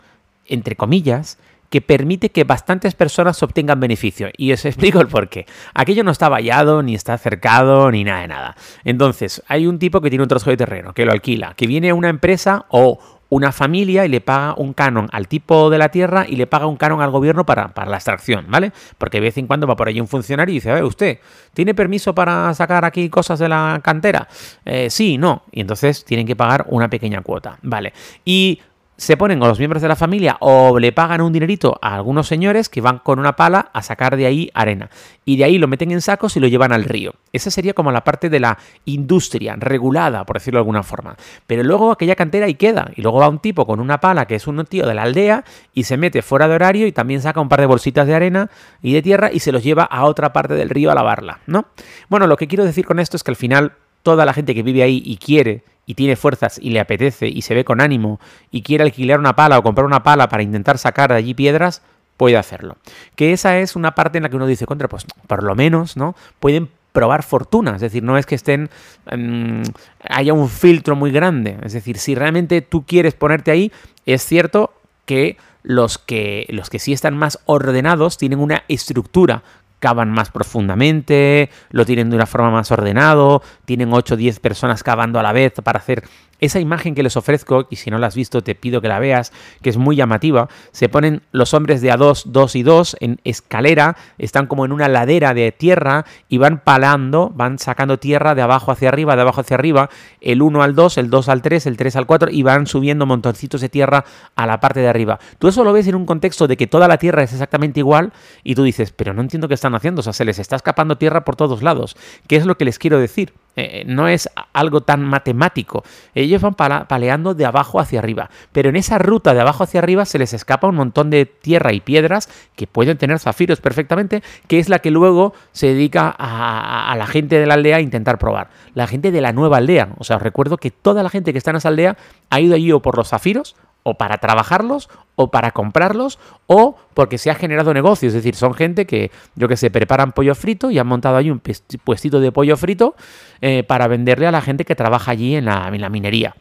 entre 0.48 0.76
comillas, 0.76 1.38
que 1.74 1.82
permite 1.82 2.30
que 2.30 2.44
bastantes 2.44 2.94
personas 2.94 3.42
obtengan 3.42 3.80
beneficio. 3.80 4.30
Y 4.38 4.52
os 4.52 4.64
explico 4.66 5.02
el 5.02 5.08
porqué. 5.08 5.48
Aquello 5.74 6.04
no 6.04 6.12
está 6.12 6.30
vallado, 6.30 6.84
ni 6.84 6.94
está 6.94 7.18
cercado, 7.18 7.90
ni 7.90 8.04
nada 8.04 8.22
de 8.22 8.28
nada. 8.28 8.56
Entonces, 8.84 9.42
hay 9.48 9.66
un 9.66 9.80
tipo 9.80 10.00
que 10.00 10.12
tiene 10.12 10.22
un 10.22 10.30
trozo 10.30 10.52
de 10.52 10.58
terreno, 10.58 10.94
que 10.94 11.04
lo 11.04 11.12
alquila, 11.12 11.56
que 11.58 11.66
viene 11.66 11.92
una 11.92 12.10
empresa 12.10 12.68
o 12.70 13.00
una 13.30 13.52
familia 13.52 14.06
y 14.06 14.10
le 14.10 14.22
paga 14.22 14.54
un 14.56 14.74
canon 14.74 15.10
al 15.12 15.28
tipo 15.28 15.72
de 15.72 15.80
la 15.80 15.90
tierra 15.90 16.28
y 16.30 16.36
le 16.36 16.46
paga 16.46 16.68
un 16.68 16.76
canon 16.76 17.02
al 17.02 17.10
gobierno 17.10 17.44
para, 17.44 17.70
para, 17.70 17.90
la 17.90 17.98
extracción, 17.98 18.46
¿vale? 18.50 18.72
Porque 19.00 19.18
de 19.18 19.22
vez 19.22 19.38
en 19.40 19.48
cuando 19.48 19.66
va 19.66 19.76
por 19.76 19.88
allí 19.88 20.00
un 20.00 20.08
funcionario 20.08 20.54
y 20.54 20.58
dice, 20.58 20.70
a 20.70 20.76
ver, 20.76 20.84
usted, 20.84 21.18
¿tiene 21.56 21.74
permiso 21.74 22.14
para 22.14 22.54
sacar 22.54 22.86
aquí 22.86 23.10
cosas 23.10 23.40
de 23.40 23.50
la 23.50 23.82
cantera? 23.84 24.28
Eh, 24.64 24.92
sí, 24.92 25.18
no. 25.18 25.42
Y 25.52 25.62
entonces 25.62 26.06
tienen 26.06 26.28
que 26.28 26.36
pagar 26.36 26.68
una 26.70 26.88
pequeña 26.88 27.24
cuota, 27.24 27.58
¿vale? 27.64 27.94
Y 28.24 28.60
se 28.98 29.18
ponen 29.18 29.40
con 29.40 29.48
los 29.48 29.58
miembros 29.58 29.82
de 29.82 29.88
la 29.88 29.96
familia 29.96 30.38
o 30.40 30.78
le 30.80 30.92
pagan 30.92 31.22
un 31.22 31.34
dinerito 31.34 31.80
a 31.82 31.96
algunos 31.96 32.28
señores 32.28 32.70
que 32.70 32.82
van 32.82 33.00
con 33.00 33.20
una 33.20 33.36
pala 33.36 33.70
a 33.74 33.82
sacar 33.82 34.16
de 34.16 34.26
ahí 34.26 34.52
arena. 34.54 34.90
Y 35.26 35.38
de 35.38 35.46
ahí 35.46 35.58
lo 35.58 35.68
meten 35.68 35.92
en 35.92 36.02
sacos 36.02 36.38
y 36.38 36.40
lo 36.40 36.48
llevan 36.48 36.72
al 36.72 36.84
río. 36.84 37.14
Esa 37.32 37.50
sería 37.50 37.74
como 37.74 37.92
la 37.92 38.04
parte 38.04 38.30
de 38.30 38.40
la 38.40 38.58
industria 38.86 39.56
regulada, 39.58 40.26
por 40.26 40.38
decirlo 40.38 40.58
de 40.58 40.62
alguna 40.62 40.84
forma. 40.84 41.16
Pero 41.48 41.64
luego 41.64 41.92
aquella 41.92 42.16
cantera 42.16 42.46
ahí 42.46 42.56
queda. 42.56 42.92
Y 42.96 43.02
luego 43.02 43.20
va 43.20 43.30
un 43.30 43.40
tipo 43.40 43.66
con 43.66 43.80
una 43.80 44.00
pala 44.00 44.26
que 44.26 44.36
es 44.36 44.48
un 44.48 44.64
tío 44.66 44.86
de 44.86 44.94
la 44.94 45.04
aldea 45.04 45.44
y 45.74 45.84
se 45.84 45.98
mete 45.98 46.22
fuera 46.22 46.48
de 46.48 46.56
horario 46.56 46.86
y 46.86 46.92
también 46.92 47.22
saca 47.22 47.42
un 47.42 47.50
par 47.50 47.62
de 47.62 47.66
bolsitas 47.66 48.06
de 48.06 48.16
arena 48.16 48.50
y 48.82 48.94
de 48.94 49.02
tierra 49.02 49.32
y 49.32 49.40
se 49.40 49.52
los 49.52 49.64
lleva 49.64 49.84
a 49.84 50.06
otra 50.06 50.34
parte 50.34 50.54
del 50.54 50.70
río 50.70 50.92
a 50.92 50.96
lavarla, 50.96 51.40
¿no? 51.48 51.66
Bueno, 52.10 52.28
lo 52.28 52.38
que 52.38 52.48
quiero 52.48 52.66
decir 52.66 52.86
con 52.86 53.00
esto 53.00 53.18
es 53.18 53.24
que 53.24 53.32
al 53.32 53.38
final 53.38 53.74
toda 54.04 54.26
la 54.26 54.34
gente 54.34 54.54
que 54.54 54.64
vive 54.64 54.84
ahí 54.84 55.02
y 55.04 55.18
quiere 55.18 55.64
y 55.86 55.96
tiene 55.96 56.16
fuerzas 56.16 56.60
y 56.62 56.70
le 56.70 56.80
apetece 56.80 57.28
y 57.28 57.42
se 57.42 57.54
ve 57.54 57.66
con 57.66 57.82
ánimo 57.82 58.20
y 58.52 58.62
quiere 58.62 58.84
alquilar 58.84 59.20
una 59.20 59.36
pala 59.36 59.58
o 59.58 59.64
comprar 59.64 59.86
una 59.86 60.04
pala 60.04 60.30
para 60.30 60.44
intentar 60.44 60.78
sacar 60.78 61.12
de 61.12 61.18
allí 61.18 61.34
piedras, 61.34 61.82
puede 62.18 62.38
hacerlo. 62.38 62.78
Que 63.16 63.34
esa 63.34 63.58
es 63.60 63.76
una 63.76 63.96
parte 63.96 64.18
en 64.18 64.24
la 64.24 64.30
que 64.30 64.36
uno 64.36 64.48
dice, 64.48 64.66
contra, 64.66 64.88
pues 64.88 65.06
por 65.28 65.44
lo 65.44 65.56
menos, 65.56 65.98
¿no? 65.98 66.16
Pueden 66.40 66.70
probar 66.94 67.24
fortuna, 67.24 67.76
es 67.76 67.82
decir, 67.82 68.04
no 68.04 68.18
es 68.18 68.26
que 68.26 68.36
estén 68.36 68.70
mm, 69.12 69.64
haya 70.10 70.34
un 70.34 70.48
filtro 70.48 70.96
muy 70.96 71.12
grande, 71.12 71.58
es 71.64 71.74
decir, 71.74 71.98
si 71.98 72.14
realmente 72.14 72.62
tú 72.62 72.86
quieres 72.86 73.16
ponerte 73.16 73.50
ahí, 73.50 73.72
es 74.06 74.24
cierto 74.24 74.74
que 75.06 75.38
los 75.64 75.98
que 75.98 76.46
los 76.50 76.70
que 76.70 76.78
sí 76.78 76.94
están 76.94 77.18
más 77.18 77.40
ordenados 77.46 78.18
tienen 78.18 78.40
una 78.40 78.64
estructura 78.68 79.44
cavan 79.84 80.12
más 80.12 80.32
profundamente, 80.32 81.50
lo 81.72 81.86
tienen 81.86 82.10
de 82.10 82.16
una 82.16 82.26
forma 82.26 82.50
más 82.50 82.72
ordenado, 82.72 83.44
tienen 83.66 83.92
8 83.92 84.14
o 84.14 84.18
10 84.18 84.40
personas 84.40 84.82
cavando 84.82 85.20
a 85.20 85.24
la 85.24 85.34
vez 85.34 85.56
para 85.62 85.80
hacer 85.80 86.06
esa 86.40 86.60
imagen 86.60 86.96
que 86.96 87.04
les 87.04 87.16
ofrezco, 87.18 87.68
y 87.70 87.78
si 87.78 87.90
no 87.90 87.98
la 87.98 88.08
has 88.08 88.16
visto 88.16 88.44
te 88.44 88.56
pido 88.56 88.82
que 88.82 88.88
la 88.88 89.00
veas, 89.00 89.32
que 89.62 89.70
es 89.70 89.78
muy 89.78 89.96
llamativa, 89.96 90.50
se 90.72 90.90
ponen 90.90 91.22
los 91.32 91.54
hombres 91.54 91.82
de 91.82 91.92
a 91.92 91.98
dos, 91.98 92.32
dos 92.32 92.56
y 92.56 92.64
dos 92.64 92.98
en 93.00 93.20
escalera, 93.24 93.96
están 94.18 94.48
como 94.48 94.66
en 94.66 94.72
una 94.72 94.88
ladera 94.88 95.34
de 95.34 95.52
tierra 95.52 96.06
y 96.30 96.38
van 96.38 96.60
palando, 96.60 97.32
van 97.34 97.60
sacando 97.60 97.98
tierra 97.98 98.36
de 98.36 98.42
abajo 98.42 98.72
hacia 98.72 98.90
arriba, 98.90 99.16
de 99.16 99.22
abajo 99.22 99.42
hacia 99.42 99.56
arriba, 99.56 99.90
el 100.22 100.42
1 100.42 100.64
al 100.64 100.76
2, 100.76 100.98
el 100.98 101.10
2 101.10 101.30
al 101.30 101.42
3, 101.42 101.66
el 101.68 101.78
3 101.78 101.96
al 101.96 102.06
4 102.06 102.32
y 102.32 102.44
van 102.44 102.68
subiendo 102.68 103.06
montoncitos 103.06 103.62
de 103.62 103.70
tierra 103.70 104.04
a 104.36 104.46
la 104.46 104.60
parte 104.60 104.80
de 104.80 104.90
arriba. 104.90 105.20
Tú 105.40 105.48
eso 105.48 105.64
lo 105.64 105.74
ves 105.74 105.88
en 105.88 105.96
un 105.96 106.06
contexto 106.06 106.48
de 106.48 106.58
que 106.58 106.68
toda 106.68 106.88
la 106.88 106.98
tierra 106.98 107.24
es 107.24 107.34
exactamente 107.34 107.80
igual 107.80 108.12
y 108.44 108.56
tú 108.56 108.64
dices, 108.64 108.92
pero 108.92 109.14
no 109.14 109.22
entiendo 109.22 109.48
qué 109.48 109.54
están 109.54 109.76
haciendo, 109.76 110.02
o 110.02 110.04
sea, 110.04 110.14
se 110.14 110.26
les 110.26 110.40
está 110.40 110.56
escapando 110.56 110.98
tierra 110.98 111.24
por 111.24 111.36
todos 111.36 111.64
lados. 111.64 111.96
¿Qué 112.28 112.36
es 112.36 112.46
lo 112.46 112.58
que 112.58 112.66
les 112.66 112.80
quiero 112.80 113.00
decir? 113.00 113.34
Eh, 113.56 113.84
no 113.86 114.08
es 114.08 114.30
algo 114.52 114.82
tan 114.82 115.04
matemático. 115.04 115.84
Ellos 116.16 116.42
van 116.42 116.56
paleando 116.56 117.34
de 117.34 117.46
abajo 117.46 117.80
hacia 117.80 118.00
arriba. 118.00 118.30
Pero 118.52 118.70
en 118.70 118.76
esa 118.76 118.98
ruta 118.98 119.34
de 119.34 119.42
abajo 119.42 119.64
hacia 119.64 119.80
arriba 119.80 120.06
se 120.06 120.20
les 120.20 120.34
escapa 120.34 120.68
un 120.68 120.76
montón 120.76 121.10
de 121.10 121.26
tierra 121.26 121.74
y 121.74 121.80
piedras 121.80 122.30
que 122.56 122.68
pueden 122.68 122.98
tener 122.98 123.20
zafiros 123.20 123.62
perfectamente, 123.62 124.24
que 124.48 124.60
es 124.60 124.70
la 124.70 124.80
que 124.80 124.92
luego 124.92 125.34
se 125.52 125.68
dedica 125.68 126.14
a, 126.18 126.92
a 126.92 126.96
la 126.96 127.06
gente 127.06 127.40
de 127.40 127.46
la 127.46 127.54
aldea 127.54 127.78
a 127.78 127.82
intentar 127.82 128.18
probar. 128.18 128.50
La 128.74 128.88
gente 128.88 129.12
de 129.12 129.22
la 129.22 129.34
nueva 129.34 129.58
aldea. 129.58 129.90
O 129.98 130.04
sea, 130.04 130.18
os 130.18 130.22
recuerdo 130.22 130.58
que 130.58 130.72
toda 130.72 131.04
la 131.04 131.10
gente 131.10 131.32
que 131.32 131.38
está 131.38 131.52
en 131.52 131.58
esa 131.58 131.70
aldea 131.70 131.98
ha 132.30 132.40
ido 132.40 132.56
allí 132.56 132.72
o 132.72 132.82
por 132.82 132.98
los 132.98 133.10
zafiros 133.10 133.56
o 133.84 133.96
para 133.96 134.18
trabajarlos, 134.18 134.90
o 135.16 135.30
para 135.30 135.52
comprarlos, 135.52 136.20
o 136.48 136.76
porque 136.94 137.18
se 137.18 137.30
ha 137.30 137.36
generado 137.36 137.74
negocio. 137.74 138.08
Es 138.08 138.14
decir, 138.14 138.36
son 138.36 138.54
gente 138.54 138.86
que, 138.86 139.12
yo 139.36 139.48
que 139.48 139.58
sé, 139.58 139.70
preparan 139.70 140.14
pollo 140.14 140.36
frito 140.36 140.72
y 140.72 140.80
han 140.80 140.88
montado 140.88 141.18
allí 141.18 141.30
un 141.30 141.42
puestito 141.84 142.20
de 142.20 142.32
pollo 142.32 142.58
frito 142.58 142.96
eh, 143.42 143.64
para 143.64 143.88
venderle 143.88 144.28
a 144.28 144.32
la 144.32 144.42
gente 144.42 144.66
que 144.66 144.76
trabaja 144.76 145.12
allí 145.12 145.36
en 145.36 145.46
la, 145.46 145.70
minería. 145.90 146.36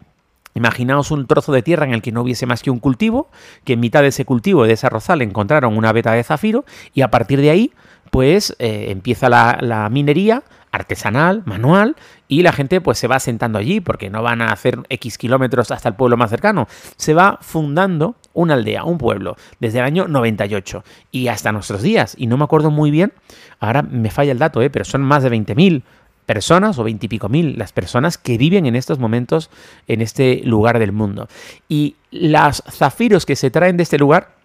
Imaginaos 0.54 1.10
un 1.10 1.26
trozo 1.26 1.50
de 1.52 1.62
tierra 1.62 1.86
en 1.86 1.94
el 1.94 2.02
que 2.02 2.12
no 2.12 2.22
hubiese 2.22 2.46
más 2.46 2.62
que 2.62 2.70
un 2.70 2.78
cultivo, 2.78 3.28
que 3.64 3.72
en 3.72 3.80
mitad 3.80 4.02
de 4.02 4.08
ese 4.08 4.24
cultivo, 4.24 4.64
de 4.64 4.74
esa 4.74 4.88
rosal, 4.88 5.22
encontraron 5.22 5.76
una 5.76 5.92
veta 5.92 6.12
de 6.12 6.22
zafiro 6.22 6.64
y 6.94 7.00
a 7.00 7.10
partir 7.10 7.40
de 7.40 7.50
ahí, 7.50 7.72
pues 8.10 8.54
eh, 8.58 8.86
empieza 8.90 9.28
la 9.30 9.88
minería 9.90 10.42
artesanal, 10.72 11.42
manual, 11.44 11.96
y 12.32 12.42
la 12.42 12.52
gente 12.52 12.80
pues 12.80 12.96
se 12.96 13.08
va 13.08 13.20
sentando 13.20 13.58
allí 13.58 13.82
porque 13.82 14.08
no 14.08 14.22
van 14.22 14.40
a 14.40 14.52
hacer 14.52 14.78
X 14.88 15.18
kilómetros 15.18 15.70
hasta 15.70 15.90
el 15.90 15.96
pueblo 15.96 16.16
más 16.16 16.30
cercano. 16.30 16.66
Se 16.96 17.12
va 17.12 17.38
fundando 17.42 18.16
una 18.32 18.54
aldea, 18.54 18.84
un 18.84 18.96
pueblo, 18.96 19.36
desde 19.60 19.80
el 19.80 19.84
año 19.84 20.08
98 20.08 20.82
y 21.10 21.28
hasta 21.28 21.52
nuestros 21.52 21.82
días. 21.82 22.14
Y 22.16 22.28
no 22.28 22.38
me 22.38 22.44
acuerdo 22.44 22.70
muy 22.70 22.90
bien, 22.90 23.12
ahora 23.60 23.82
me 23.82 24.10
falla 24.10 24.32
el 24.32 24.38
dato, 24.38 24.62
¿eh? 24.62 24.70
pero 24.70 24.86
son 24.86 25.02
más 25.02 25.24
de 25.24 25.30
20.000 25.30 25.82
personas 26.24 26.78
o 26.78 26.84
20 26.84 27.04
y 27.04 27.08
pico 27.10 27.28
mil 27.28 27.58
las 27.58 27.72
personas 27.72 28.16
que 28.16 28.38
viven 28.38 28.64
en 28.64 28.76
estos 28.76 28.98
momentos 28.98 29.50
en 29.86 30.00
este 30.00 30.40
lugar 30.42 30.78
del 30.78 30.92
mundo. 30.92 31.28
Y 31.68 31.96
los 32.10 32.62
zafiros 32.70 33.26
que 33.26 33.36
se 33.36 33.50
traen 33.50 33.76
de 33.76 33.82
este 33.82 33.98
lugar 33.98 34.36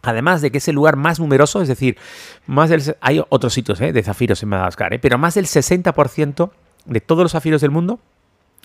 Además 0.00 0.42
de 0.42 0.52
que 0.52 0.58
es 0.58 0.68
el 0.68 0.76
lugar 0.76 0.94
más 0.94 1.18
numeroso, 1.18 1.60
es 1.60 1.66
decir, 1.66 1.98
más 2.46 2.70
del, 2.70 2.96
hay 3.00 3.20
otros 3.30 3.52
sitios 3.52 3.80
¿eh? 3.80 3.92
de 3.92 4.02
zafiros 4.04 4.40
en 4.44 4.48
Madagascar, 4.50 4.94
¿eh? 4.94 5.00
pero 5.00 5.18
más 5.18 5.34
del 5.34 5.46
60% 5.46 6.50
de 6.88 7.00
todos 7.00 7.22
los 7.22 7.32
zafiros 7.32 7.60
del 7.60 7.70
mundo 7.70 8.00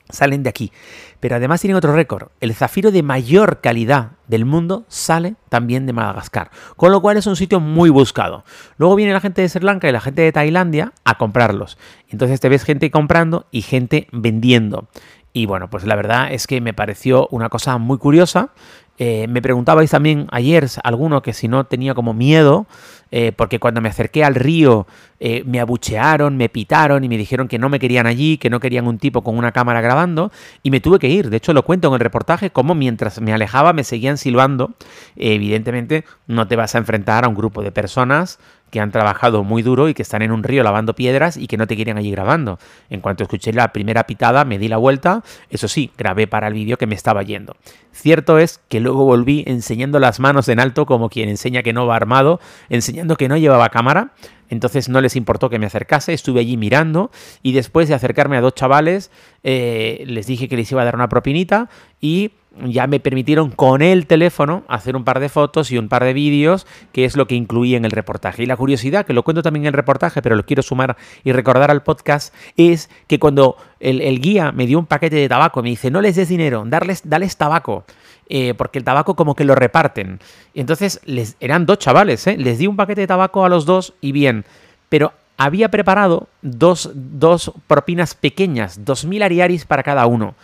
salen 0.10 0.44
de 0.44 0.50
aquí. 0.50 0.72
Pero 1.20 1.36
además 1.36 1.62
tienen 1.62 1.78
otro 1.78 1.96
récord. 1.96 2.30
El 2.42 2.54
zafiro 2.54 2.92
de 2.92 3.04
mayor 3.04 3.62
calidad 3.62 4.12
del 4.28 4.46
mundo 4.46 4.84
sale 4.88 5.36
también 5.50 5.86
de 5.86 5.94
Madagascar. 5.94 6.52
Con 6.76 6.92
lo 6.92 7.02
cual 7.02 7.18
es 7.18 7.28
un 7.28 7.36
sitio 7.36 7.60
muy 7.60 7.90
buscado. 7.90 8.44
Luego 8.78 8.96
viene 8.96 9.14
la 9.14 9.22
gente 9.22 9.42
de 9.42 9.50
Sri 9.50 9.64
Lanka 9.64 9.88
y 9.88 9.92
la 9.92 10.02
gente 10.02 10.22
de 10.22 10.32
Tailandia 10.32 10.94
a 11.06 11.18
comprarlos. 11.18 11.78
Entonces 12.10 12.40
te 12.40 12.50
ves 12.50 12.64
gente 12.64 12.92
comprando 12.92 13.48
y 13.52 13.62
gente 13.62 14.08
vendiendo. 14.12 14.88
Y 15.36 15.48
bueno, 15.48 15.70
pues 15.70 15.84
la 15.86 15.96
verdad 15.96 16.32
es 16.32 16.46
que 16.46 16.62
me 16.62 16.74
pareció 16.74 17.28
una 17.32 17.50
cosa 17.50 17.78
muy 17.80 17.98
curiosa 17.98 18.50
Eh, 19.00 19.28
me 19.28 19.42
preguntabais 19.42 19.90
también 19.90 20.28
ayer, 20.32 20.68
alguno, 20.84 21.22
que 21.24 21.34
si 21.34 21.48
no 21.48 21.64
tenía 21.66 21.96
como 21.96 22.14
miedo, 22.14 22.68
eh, 23.10 23.32
porque 23.36 23.60
cuando 23.60 23.82
me 23.82 23.90
acerqué 23.90 24.24
al 24.24 24.36
río 24.36 24.86
eh, 25.20 25.44
me 25.46 25.60
abuchearon, 25.60 26.38
me 26.38 26.48
pitaron 26.48 27.04
y 27.04 27.10
me 27.10 27.18
dijeron 27.18 27.48
que 27.48 27.58
no 27.58 27.70
me 27.70 27.80
querían 27.80 28.06
allí, 28.06 28.38
que 28.38 28.52
no 28.52 28.60
querían 28.60 28.88
un 28.88 29.00
tipo 29.00 29.24
con 29.24 29.38
una 29.38 29.52
cámara 29.52 29.82
grabando, 29.82 30.32
y 30.62 30.70
me 30.70 30.80
tuve 30.80 31.00
que 31.00 31.10
ir. 31.10 31.30
De 31.32 31.38
hecho, 31.38 31.54
lo 31.54 31.64
cuento 31.64 31.88
en 31.88 31.96
el 31.96 32.00
reportaje, 32.00 32.52
como 32.52 32.76
mientras 32.76 33.20
me 33.20 33.34
alejaba 33.34 33.74
me 33.74 33.84
seguían 33.84 34.18
silbando. 34.18 34.76
evidentemente, 35.16 36.06
no 36.28 36.48
te 36.48 36.56
vas 36.56 36.76
a 36.76 36.78
enfrentar 36.78 37.26
a 37.26 37.30
un 37.30 37.36
grupo 37.36 37.64
de 37.64 37.72
personas 37.72 38.40
que 38.74 38.80
han 38.80 38.90
trabajado 38.90 39.44
muy 39.44 39.62
duro 39.62 39.88
y 39.88 39.94
que 39.94 40.02
están 40.02 40.24
en 40.24 40.32
un 40.32 40.42
río 40.42 40.64
lavando 40.64 40.96
piedras 40.96 41.38
y 41.38 41.46
que 41.46 41.58
no 41.58 41.68
te 41.68 41.76
quieren 41.76 42.00
allí 42.00 42.10
grabando. 42.10 42.58
En 42.90 43.02
cuanto 43.02 43.22
escuché 43.22 43.54
la 43.54 43.72
primera 43.72 44.08
pitada, 44.08 44.46
me 44.46 44.58
di 44.58 44.68
la 44.68 44.78
vuelta, 44.78 45.22
eso 45.52 45.68
sí, 45.68 45.92
grabé 45.96 46.26
para 46.26 46.48
el 46.48 46.56
vídeo 46.56 46.76
que 46.76 46.88
me 46.88 46.96
estaba 46.96 47.22
yendo. 47.22 47.56
Cierto 47.92 48.40
es 48.40 48.62
que 48.70 48.80
luego 48.80 49.06
volví 49.06 49.44
enseñando 49.46 50.00
las 50.00 50.20
manos 50.20 50.50
en 50.50 50.60
alto 50.60 50.88
como 50.88 51.10
quien 51.10 51.30
enseña 51.30 51.62
que 51.62 51.72
no 51.72 51.86
va 51.86 51.96
armado, 51.96 52.40
enseñando 52.68 53.16
que 53.16 53.30
no 53.30 53.38
llevaba 53.38 53.70
cámara, 53.70 54.14
entonces 54.54 54.88
no 54.88 55.02
les 55.02 55.16
importó 55.16 55.50
que 55.50 55.60
me 55.60 55.66
acercase, 55.66 56.14
estuve 56.14 56.40
allí 56.40 56.56
mirando 56.56 57.12
y 57.42 57.52
después 57.52 57.90
de 57.90 57.96
acercarme 57.96 58.38
a 58.38 58.42
dos 58.42 58.56
chavales 58.56 59.12
eh, 59.44 60.04
les 60.08 60.26
dije 60.28 60.48
que 60.48 60.56
les 60.56 60.72
iba 60.72 60.82
a 60.82 60.86
dar 60.86 60.96
una 60.96 61.10
propinita 61.10 61.70
y 62.00 62.32
ya 62.66 62.88
me 62.88 63.00
permitieron 63.00 63.50
con 63.50 63.82
el 63.82 64.06
teléfono 64.06 64.64
hacer 64.68 64.96
un 64.96 65.04
par 65.04 65.20
de 65.20 65.30
fotos 65.30 65.72
y 65.72 65.78
un 65.78 65.90
par 65.90 66.04
de 66.04 66.14
vídeos, 66.14 66.68
que 66.92 67.06
es 67.06 67.18
lo 67.18 67.28
que 67.28 67.36
incluía 67.36 67.78
en 67.78 67.86
el 67.86 67.92
reportaje. 67.92 68.44
Y 68.44 68.46
la 68.46 68.56
curiosidad, 68.56 69.06
que 69.06 69.14
lo 69.14 69.24
cuento 69.24 69.42
también 69.42 69.64
en 69.64 69.68
el 69.68 69.74
reportaje, 69.74 70.22
pero 70.22 70.36
lo 70.36 70.46
quiero 70.46 70.62
sumar 70.62 70.96
y 71.24 71.32
recordar 71.32 71.72
al 71.72 71.84
podcast, 71.84 72.34
es 72.56 72.90
que 73.08 73.20
cuando 73.20 73.58
el, 73.80 74.20
guía 74.22 74.52
me 74.52 74.68
dio 74.68 74.80
un 74.80 74.86
paquete 74.86 75.16
de 75.16 75.28
tabaco, 75.28 75.64
me 75.64 75.70
dice, 75.70 75.90
no 75.90 76.02
les 76.02 76.16
des 76.16 76.30
dinero, 76.30 76.64
darles, 76.66 77.02
dales 77.10 77.38
tabaco. 77.38 77.86
Eh, 78.30 78.54
porque 78.54 78.80
el 78.80 78.86
tabaco 78.86 79.16
como 79.16 79.36
que 79.36 79.44
lo 79.44 79.56
reparten. 79.56 80.20
Y 80.54 80.62
entonces 80.62 81.02
les, 81.06 81.36
eran 81.40 81.66
dos 81.66 81.80
chavales, 81.80 82.26
¿eh? 82.28 82.38
les 82.38 82.58
di 82.58 82.68
un 82.68 82.78
paquete 82.78 83.02
de 83.02 83.08
tabaco 83.08 83.44
a 83.46 83.50
los 83.50 83.66
dos 83.66 83.94
y 84.00 84.12
bien, 84.12 84.46
pero 84.90 85.12
había 85.38 85.70
preparado 85.70 86.28
dos, 86.42 86.92
dos 86.94 87.52
propinas 87.68 88.16
pequeñas, 88.16 88.86
dos 88.86 89.06
mil 89.06 89.24
ariaris 89.24 89.66
para 89.66 89.84
cada 89.84 90.06
uno. 90.06 90.36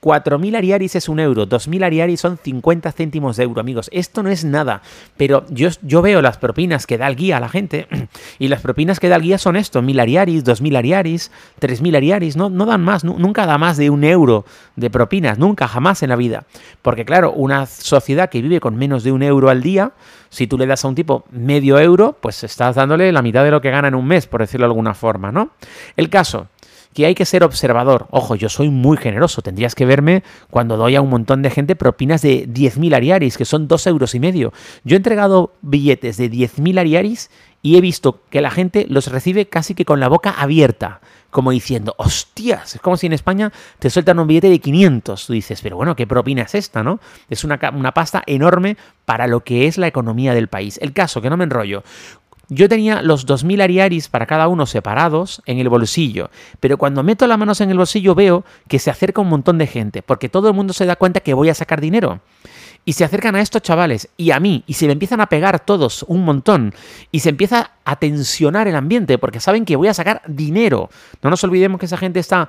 4.000 0.00 0.56
ariaris 0.56 0.94
es 0.94 1.08
un 1.08 1.18
euro, 1.18 1.48
2.000 1.48 1.84
ariaris 1.84 2.20
son 2.20 2.38
50 2.38 2.92
céntimos 2.92 3.36
de 3.36 3.42
euro, 3.42 3.60
amigos. 3.60 3.90
Esto 3.92 4.22
no 4.22 4.30
es 4.30 4.44
nada, 4.44 4.82
pero 5.16 5.44
yo, 5.50 5.70
yo 5.82 6.02
veo 6.02 6.22
las 6.22 6.38
propinas 6.38 6.86
que 6.86 6.98
da 6.98 7.08
el 7.08 7.16
guía 7.16 7.38
a 7.38 7.40
la 7.40 7.48
gente 7.48 7.88
y 8.38 8.46
las 8.48 8.60
propinas 8.60 9.00
que 9.00 9.08
da 9.08 9.16
el 9.16 9.22
guía 9.22 9.38
son 9.38 9.56
esto, 9.56 9.82
1.000 9.82 10.00
ariaris, 10.00 10.44
2.000 10.44 10.76
ariaris, 10.76 11.32
3.000 11.60 11.96
ariaris, 11.96 12.36
no, 12.36 12.48
no 12.48 12.64
dan 12.64 12.82
más, 12.82 13.02
nunca 13.02 13.44
da 13.46 13.58
más 13.58 13.76
de 13.76 13.90
un 13.90 14.04
euro 14.04 14.44
de 14.76 14.88
propinas, 14.88 15.38
nunca, 15.38 15.66
jamás 15.66 16.02
en 16.04 16.10
la 16.10 16.16
vida. 16.16 16.44
Porque 16.82 17.04
claro, 17.04 17.32
una 17.32 17.66
sociedad 17.66 18.30
que 18.30 18.40
vive 18.40 18.60
con 18.60 18.76
menos 18.76 19.02
de 19.02 19.10
un 19.10 19.24
euro 19.24 19.50
al 19.50 19.62
día, 19.62 19.92
si 20.30 20.46
tú 20.46 20.58
le 20.58 20.66
das 20.66 20.84
a 20.84 20.88
un 20.88 20.94
tipo 20.94 21.24
medio 21.30 21.78
euro, 21.80 22.16
pues 22.20 22.44
estás 22.44 22.76
dándole 22.76 23.10
la 23.10 23.22
mitad 23.22 23.42
de 23.42 23.50
lo 23.50 23.60
que 23.60 23.70
gana 23.70 23.88
en 23.88 23.96
un 23.96 24.06
mes, 24.06 24.26
por 24.28 24.40
decirlo 24.40 24.66
de 24.66 24.70
alguna 24.70 24.94
forma, 24.94 25.32
¿no? 25.32 25.50
El 25.96 26.08
caso 26.08 26.46
que 26.98 27.06
hay 27.06 27.14
que 27.14 27.24
ser 27.24 27.44
observador. 27.44 28.08
Ojo, 28.10 28.34
yo 28.34 28.48
soy 28.48 28.70
muy 28.70 28.96
generoso. 28.96 29.40
Tendrías 29.40 29.76
que 29.76 29.86
verme 29.86 30.24
cuando 30.50 30.76
doy 30.76 30.96
a 30.96 31.00
un 31.00 31.08
montón 31.08 31.42
de 31.42 31.50
gente 31.50 31.76
propinas 31.76 32.22
de 32.22 32.48
10.000 32.48 32.92
ariaris, 32.92 33.38
que 33.38 33.44
son 33.44 33.68
2 33.68 33.86
euros 33.86 34.16
y 34.16 34.18
medio. 34.18 34.52
Yo 34.82 34.96
he 34.96 34.96
entregado 34.96 35.52
billetes 35.62 36.16
de 36.16 36.28
10.000 36.28 36.80
ariaris 36.80 37.30
y 37.62 37.76
he 37.76 37.80
visto 37.80 38.22
que 38.30 38.40
la 38.40 38.50
gente 38.50 38.84
los 38.88 39.06
recibe 39.12 39.46
casi 39.46 39.76
que 39.76 39.84
con 39.84 40.00
la 40.00 40.08
boca 40.08 40.30
abierta, 40.30 41.00
como 41.30 41.52
diciendo, 41.52 41.94
hostias, 41.98 42.74
es 42.74 42.80
como 42.80 42.96
si 42.96 43.06
en 43.06 43.12
España 43.12 43.52
te 43.78 43.90
sueltan 43.90 44.18
un 44.18 44.26
billete 44.26 44.50
de 44.50 44.58
500. 44.58 45.24
Tú 45.24 45.32
dices, 45.34 45.62
pero 45.62 45.76
bueno, 45.76 45.94
¿qué 45.94 46.04
propina 46.04 46.42
es 46.42 46.56
esta, 46.56 46.82
no? 46.82 46.98
Es 47.30 47.44
una, 47.44 47.60
una 47.74 47.94
pasta 47.94 48.24
enorme 48.26 48.76
para 49.04 49.28
lo 49.28 49.44
que 49.44 49.68
es 49.68 49.78
la 49.78 49.86
economía 49.86 50.34
del 50.34 50.48
país. 50.48 50.80
El 50.82 50.92
caso, 50.92 51.22
que 51.22 51.30
no 51.30 51.36
me 51.36 51.44
enrollo, 51.44 51.84
yo 52.48 52.68
tenía 52.68 53.02
los 53.02 53.26
2.000 53.26 53.62
ariaris 53.62 54.08
para 54.08 54.26
cada 54.26 54.48
uno 54.48 54.66
separados 54.66 55.42
en 55.46 55.58
el 55.58 55.68
bolsillo, 55.68 56.30
pero 56.60 56.78
cuando 56.78 57.02
meto 57.02 57.26
las 57.26 57.38
manos 57.38 57.60
en 57.60 57.70
el 57.70 57.76
bolsillo 57.76 58.14
veo 58.14 58.44
que 58.68 58.78
se 58.78 58.90
acerca 58.90 59.20
un 59.20 59.28
montón 59.28 59.58
de 59.58 59.66
gente, 59.66 60.02
porque 60.02 60.28
todo 60.28 60.48
el 60.48 60.54
mundo 60.54 60.72
se 60.72 60.86
da 60.86 60.96
cuenta 60.96 61.20
que 61.20 61.34
voy 61.34 61.50
a 61.50 61.54
sacar 61.54 61.80
dinero. 61.80 62.20
Y 62.84 62.94
se 62.94 63.04
acercan 63.04 63.34
a 63.34 63.42
estos 63.42 63.60
chavales 63.60 64.08
y 64.16 64.30
a 64.30 64.40
mí, 64.40 64.64
y 64.66 64.74
se 64.74 64.86
me 64.86 64.92
empiezan 64.92 65.20
a 65.20 65.26
pegar 65.26 65.60
todos 65.60 66.04
un 66.08 66.24
montón, 66.24 66.74
y 67.12 67.20
se 67.20 67.28
empieza 67.28 67.72
a 67.84 67.96
tensionar 67.96 68.66
el 68.66 68.76
ambiente, 68.76 69.18
porque 69.18 69.40
saben 69.40 69.66
que 69.66 69.76
voy 69.76 69.88
a 69.88 69.94
sacar 69.94 70.22
dinero. 70.26 70.88
No 71.22 71.28
nos 71.28 71.44
olvidemos 71.44 71.78
que 71.78 71.86
esa 71.86 71.98
gente 71.98 72.18
está 72.18 72.48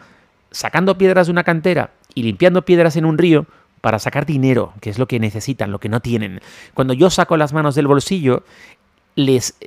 sacando 0.52 0.98
piedras 0.98 1.28
de 1.28 1.32
una 1.32 1.44
cantera 1.44 1.92
y 2.16 2.24
limpiando 2.24 2.64
piedras 2.64 2.96
en 2.96 3.06
un 3.06 3.18
río 3.18 3.48
para 3.82 4.00
sacar 4.00 4.26
dinero, 4.26 4.74
que 4.82 4.90
es 4.90 5.00
lo 5.00 5.08
que 5.08 5.20
necesitan, 5.20 5.72
lo 5.72 5.80
que 5.80 5.90
no 5.90 6.00
tienen. 6.00 6.42
Cuando 6.74 6.94
yo 6.94 7.10
saco 7.10 7.38
las 7.38 7.54
manos 7.54 7.76
del 7.76 7.88
bolsillo, 7.88 8.44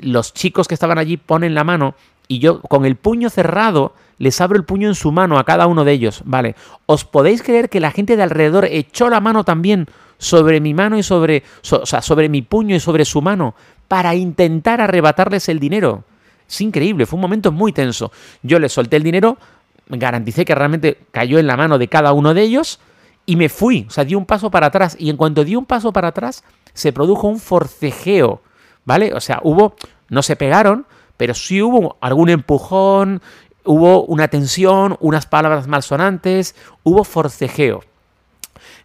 los 0.03 0.35
chicos 0.35 0.69
que 0.69 0.75
estaban 0.75 0.99
allí 0.99 1.17
ponen 1.17 1.55
la 1.55 1.65
mano 1.65 1.95
y 2.29 2.39
yo 2.39 2.61
con 2.63 2.85
el 2.85 2.97
puño 2.97 3.31
cerrado 3.31 3.95
les 4.19 4.41
abro 4.41 4.57
el 4.57 4.65
puño 4.65 4.89
en 4.89 4.95
su 4.95 5.13
mano 5.13 5.39
a 5.39 5.45
cada 5.45 5.67
uno 5.67 5.85
de 5.85 5.93
ellos. 5.93 6.23
Vale, 6.25 6.55
¿os 6.87 7.05
podéis 7.05 7.43
creer 7.43 7.69
que 7.69 7.81
la 7.81 7.91
gente 7.91 8.17
de 8.17 8.23
alrededor 8.23 8.67
echó 8.67 9.11
la 9.11 9.21
mano 9.21 9.45
también 9.45 9.89
sobre 10.19 10.61
mi 10.61 10.75
mano 10.75 10.97
y 10.97 11.03
sobre, 11.03 11.43
o 11.71 11.87
sea, 11.87 12.03
sobre 12.03 12.29
mi 12.29 12.43
puño 12.43 12.77
y 12.77 12.81
sobre 12.81 13.05
su 13.05 13.21
mano 13.21 13.55
para 13.89 14.15
intentar 14.15 14.81
arrebatarles 14.81 15.49
el 15.49 15.59
dinero? 15.59 16.05
Es 16.49 16.61
increíble, 16.61 17.07
fue 17.07 17.17
un 17.17 17.23
momento 17.23 17.51
muy 17.51 17.73
tenso. 17.73 18.13
Yo 18.43 18.59
les 18.59 18.73
solté 18.73 18.97
el 18.97 19.03
dinero, 19.03 19.39
garanticé 19.89 20.45
que 20.45 20.55
realmente 20.55 20.99
cayó 21.11 21.39
en 21.39 21.47
la 21.47 21.57
mano 21.57 21.79
de 21.79 21.89
cada 21.89 22.13
uno 22.13 22.33
de 22.33 22.43
ellos 22.43 22.79
y 23.27 23.37
me 23.37 23.49
fui, 23.49 23.87
o 23.89 23.91
sea, 23.91 24.05
di 24.05 24.15
un 24.15 24.27
paso 24.27 24.51
para 24.51 24.67
atrás 24.69 24.97
y 24.99 25.11
en 25.11 25.17
cuanto 25.17 25.45
di 25.45 25.57
un 25.57 25.67
paso 25.67 25.93
para 25.93 26.09
atrás 26.09 26.45
se 26.75 26.93
produjo 26.93 27.27
un 27.27 27.41
forcejeo 27.41 28.41
¿vale? 28.85 29.15
O 29.15 29.21
sea, 29.21 29.41
hubo, 29.43 29.75
no 30.09 30.23
se 30.23 30.37
pegaron, 30.37 30.87
pero 31.17 31.35
sí 31.35 31.63
hubo 31.63 31.97
algún 32.01 32.29
empujón, 32.29 33.23
hubo 33.65 34.05
una 34.05 34.29
tensión, 34.29 34.97
unas 35.01 35.27
palabras 35.27 35.67
malsonantes, 35.67 36.55
hubo 36.83 37.05
forcejeo. 37.05 37.85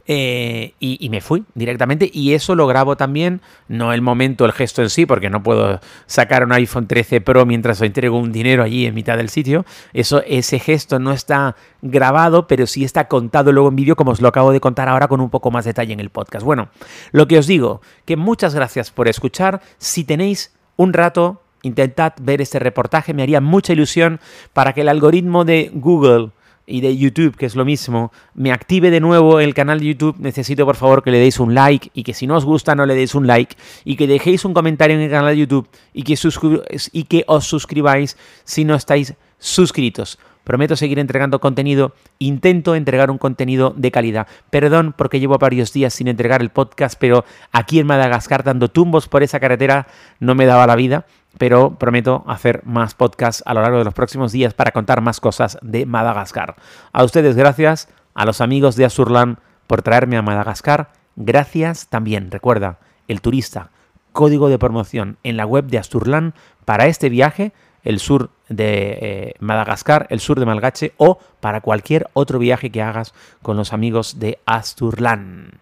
Eh, 0.10 0.74
y, 0.80 1.10
me 1.10 1.20
fui 1.20 1.44
directamente 1.54 2.10
y 2.12 2.34
eso 2.34 2.56
lo 2.56 2.66
grabo 2.66 2.96
también, 2.96 3.42
no 3.68 3.92
el 3.92 4.02
momento, 4.02 4.46
el 4.46 4.54
gesto 4.54 4.82
en 4.82 4.90
sí, 4.90 5.06
porque 5.06 5.30
no 5.30 5.44
puedo 5.44 5.82
sacar 6.06 6.46
un 6.46 6.54
iPhone 6.54 6.88
13 6.88 7.20
Pro 7.20 7.46
mientras 7.46 7.82
entrego 7.82 8.18
un 8.18 8.32
dinero 8.32 8.64
allí 8.64 8.86
en 8.86 8.94
mitad 8.94 9.18
del 9.18 9.28
sitio. 9.28 9.66
Eso, 9.92 10.24
ese 10.26 10.60
gesto 10.60 10.98
no 11.00 11.12
está 11.12 11.58
grabado, 11.82 12.48
pero 12.48 12.68
sí 12.68 12.86
está 12.86 13.10
contado 13.10 13.52
luego 13.52 13.68
en 13.68 13.76
vídeo, 13.76 13.98
como 13.98 14.12
os 14.12 14.22
lo 14.22 14.30
acabo 14.30 14.54
de 14.54 14.62
contar 14.62 14.88
ahora 14.88 15.10
con 15.10 15.20
un 15.20 15.30
poco 15.30 15.52
más 15.52 15.66
detalle 15.66 15.92
en 15.92 16.00
el 16.00 16.10
podcast. 16.10 16.46
Bueno, 16.46 16.70
lo 17.12 17.28
que 17.28 17.38
os 17.38 17.46
digo, 17.46 17.82
que 18.06 18.16
muchas 18.16 18.56
gracias 18.56 18.92
por 18.92 19.10
escuchar. 19.10 19.62
Si 19.78 20.06
tenéis 20.06 20.54
un 20.78 20.94
rato, 20.94 21.42
intentad 21.64 22.14
ver 22.22 22.42
este 22.42 22.60
reportaje, 22.60 23.14
me 23.14 23.24
haría 23.24 23.42
mucha 23.42 23.74
ilusión 23.74 24.22
para 24.54 24.72
que 24.72 24.82
el 24.82 24.90
algoritmo 24.90 25.44
de 25.44 25.70
Google 25.74 26.32
y 26.70 26.82
de 26.82 26.96
YouTube, 26.98 27.38
que 27.38 27.46
es 27.46 27.56
lo 27.56 27.64
mismo, 27.64 28.12
me 28.36 28.52
active 28.52 28.92
de 28.92 29.00
nuevo 29.00 29.40
el 29.40 29.54
canal 29.54 29.80
de 29.80 29.88
YouTube, 29.88 30.18
necesito 30.20 30.66
por 30.66 30.76
favor 30.76 31.02
que 31.02 31.12
le 31.12 31.18
deis 31.18 31.40
un 31.40 31.56
like 31.56 31.90
y 31.94 32.04
que 32.04 32.14
si 32.14 32.28
no 32.28 32.36
os 32.36 32.44
gusta 32.44 32.76
no 32.76 32.86
le 32.86 32.94
deis 32.94 33.16
un 33.16 33.26
like 33.26 33.56
y 33.86 33.96
que 33.96 34.06
dejéis 34.06 34.44
un 34.44 34.54
comentario 34.54 34.98
en 34.98 35.02
el 35.02 35.10
canal 35.10 35.34
de 35.34 35.38
YouTube 35.38 35.70
y 35.94 36.04
que, 36.04 37.24
os 37.26 37.48
suscribáis 37.48 38.18
si 38.44 38.66
no 38.66 38.76
estáis 38.76 39.14
suscritos. 39.40 40.20
Prometo 40.44 40.76
seguir 40.76 41.00
entregando 41.00 41.40
contenido, 41.40 41.94
intento 42.20 42.76
entregar 42.76 43.12
un 43.12 43.18
contenido 43.18 43.74
de 43.76 43.92
calidad. 43.92 44.28
Perdón 44.50 44.94
porque 44.98 45.20
llevo 45.20 45.38
varios 45.38 45.74
días 45.74 45.94
sin 45.94 46.08
entregar 46.08 46.42
el 46.42 46.50
podcast, 46.50 46.98
pero 47.00 47.26
aquí 47.52 47.80
en 47.80 47.88
Madagascar 47.88 48.44
dando 48.44 48.70
tumbos 48.70 49.08
por 49.08 49.24
esa 49.24 49.40
carretera 49.40 49.88
no 50.20 50.36
me 50.36 50.46
daba 50.46 50.68
la 50.68 50.76
vida 50.76 51.06
pero 51.38 51.76
prometo 51.78 52.24
hacer 52.28 52.62
más 52.66 52.96
podcasts 52.96 53.44
a 53.46 53.54
lo 53.54 53.62
largo 53.62 53.78
de 53.78 53.86
los 53.86 53.94
próximos 53.94 54.32
días 54.32 54.54
para 54.54 54.72
contar 54.72 55.02
más 55.02 55.20
cosas 55.20 55.58
de 55.62 55.86
Madagascar. 55.86 56.56
A 56.94 57.04
ustedes 57.04 57.36
gracias, 57.36 57.90
a 58.14 58.26
los 58.26 58.42
amigos 58.42 58.76
de 58.76 58.86
Azurlan 58.86 59.40
por 59.68 59.82
traerme 59.82 60.18
a 60.18 60.22
Madagascar. 60.22 60.90
Gracias 61.16 61.88
también, 61.88 62.32
recuerda, 62.32 62.80
el 63.08 63.22
turista, 63.22 63.70
código 64.12 64.50
de 64.50 64.60
promoción 64.60 65.18
en 65.24 65.38
la 65.38 65.46
web 65.46 65.66
de 65.66 65.78
Asturlan 65.78 66.34
para 66.66 66.88
este 66.88 67.10
viaje, 67.10 67.54
el 67.84 68.00
sur 68.00 68.32
de 68.50 68.98
eh, 69.02 69.34
Madagascar, 69.40 70.08
el 70.10 70.20
sur 70.20 70.40
de 70.40 70.46
Malgache 70.46 70.94
o 70.98 71.20
para 71.40 71.62
cualquier 71.62 72.10
otro 72.14 72.40
viaje 72.40 72.72
que 72.72 72.82
hagas 72.82 73.14
con 73.42 73.58
los 73.58 73.74
amigos 73.74 74.20
de 74.20 74.40
Asturlan. 74.46 75.60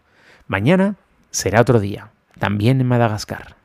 Mañana 0.47 0.95
será 1.31 1.61
otro 1.61 1.79
día, 1.79 2.11
también 2.39 2.79
en 2.79 2.87
Madagascar. 2.87 3.55